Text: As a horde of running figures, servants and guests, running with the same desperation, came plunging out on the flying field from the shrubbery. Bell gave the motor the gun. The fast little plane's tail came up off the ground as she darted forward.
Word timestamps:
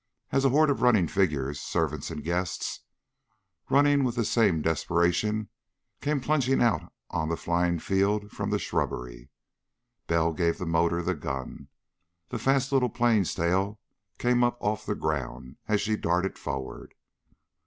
As 0.31 0.43
a 0.43 0.49
horde 0.49 0.71
of 0.71 0.81
running 0.81 1.07
figures, 1.07 1.59
servants 1.59 2.09
and 2.09 2.23
guests, 2.23 2.79
running 3.69 4.03
with 4.03 4.15
the 4.15 4.25
same 4.25 4.63
desperation, 4.63 5.47
came 6.01 6.19
plunging 6.19 6.59
out 6.59 6.91
on 7.11 7.29
the 7.29 7.37
flying 7.37 7.77
field 7.77 8.31
from 8.31 8.49
the 8.49 8.57
shrubbery. 8.57 9.29
Bell 10.07 10.33
gave 10.33 10.57
the 10.57 10.65
motor 10.65 11.03
the 11.03 11.13
gun. 11.13 11.67
The 12.29 12.39
fast 12.39 12.71
little 12.71 12.89
plane's 12.89 13.35
tail 13.35 13.79
came 14.17 14.43
up 14.43 14.57
off 14.59 14.87
the 14.87 14.95
ground 14.95 15.57
as 15.67 15.81
she 15.81 15.95
darted 15.95 16.35
forward. 16.39 16.95